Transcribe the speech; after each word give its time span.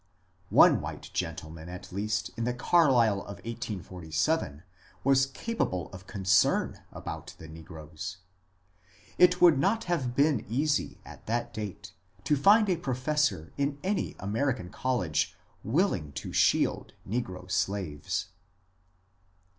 One 0.49 0.81
white 0.81 1.11
gentleman 1.13 1.69
at 1.69 1.91
least 1.93 2.31
in 2.35 2.43
the 2.43 2.55
Carlisle 2.55 3.19
of 3.21 3.37
1847 3.45 4.63
was 5.03 5.27
capable 5.27 5.91
of 5.91 6.07
concern 6.07 6.81
about 6.91 7.35
the 7.37 7.47
negroes 7.47 8.17
I 8.17 8.85
It 9.25 9.41
would 9.41 9.59
not 9.59 9.83
have 9.83 10.15
been 10.15 10.43
easy 10.49 10.99
at 11.05 11.27
that 11.27 11.53
date 11.53 11.93
to 12.23 12.35
find 12.35 12.67
a 12.67 12.77
professor 12.77 13.53
in 13.59 13.77
any 13.83 14.15
American 14.19 14.71
college 14.71 15.35
willing 15.63 16.13
to 16.13 16.33
shield 16.33 16.93
negro 17.07 17.51
slaves. 17.51 18.29